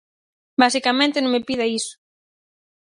Basicamente 0.61 1.17
non 1.21 1.33
me 1.33 1.41
pida 1.47 1.71
iso. 1.79 1.93